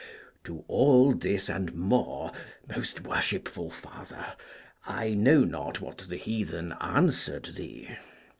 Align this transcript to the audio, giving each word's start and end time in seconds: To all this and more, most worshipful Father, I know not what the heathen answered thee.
To 0.45 0.65
all 0.67 1.13
this 1.13 1.47
and 1.47 1.75
more, 1.75 2.31
most 2.67 3.01
worshipful 3.01 3.69
Father, 3.69 4.33
I 4.83 5.13
know 5.13 5.43
not 5.43 5.79
what 5.79 5.99
the 6.09 6.17
heathen 6.17 6.73
answered 6.81 7.51
thee. 7.53 7.87